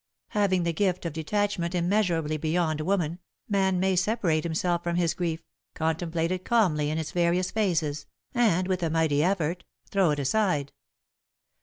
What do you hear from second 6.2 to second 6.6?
it